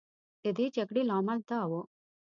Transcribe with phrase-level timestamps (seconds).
[0.43, 1.71] د دې جګړې لامل دا و.